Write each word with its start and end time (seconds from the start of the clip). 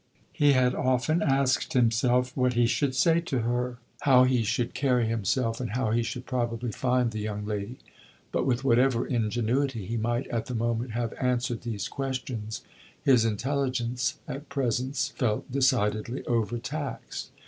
He 0.33 0.53
had 0.53 0.73
often 0.73 1.21
asked 1.21 1.73
himself 1.73 2.35
what 2.35 2.53
he 2.53 2.65
should 2.65 2.95
say 2.95 3.19
to 3.21 3.41
her, 3.41 3.77
how 3.99 4.23
he 4.23 4.41
should 4.41 4.73
carry 4.73 5.05
himself, 5.05 5.61
and 5.61 5.73
how 5.73 5.91
he 5.91 6.01
should 6.01 6.25
probably 6.25 6.71
find 6.71 7.11
the 7.11 7.19
young 7.19 7.45
lady; 7.45 7.77
but, 8.31 8.47
with 8.47 8.63
whatever 8.63 9.05
ingenuity 9.05 9.85
he 9.85 9.97
might 9.97 10.25
at 10.29 10.47
the 10.47 10.55
moment 10.55 10.93
have 10.93 11.13
answered 11.21 11.61
these 11.61 11.87
questions, 11.87 12.63
his 13.03 13.25
intelligence 13.25 14.17
at 14.27 14.49
present 14.49 15.11
felt 15.15 15.51
decidedly 15.51 16.25
overtaxed. 16.25 17.29